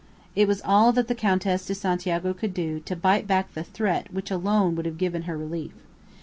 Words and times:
It 0.35 0.47
was 0.47 0.63
all 0.65 0.91
that 0.93 1.07
the 1.07 1.13
Countess 1.13 1.63
de 1.63 1.75
Santiago 1.75 2.33
could 2.33 2.55
do 2.55 2.79
to 2.85 2.95
bite 2.95 3.27
back 3.27 3.53
the 3.53 3.63
threat 3.63 4.11
which 4.11 4.31
alone 4.31 4.75
could 4.75 4.87
have 4.87 4.97
given 4.97 5.21
her 5.29 5.37
relief. 5.37 5.73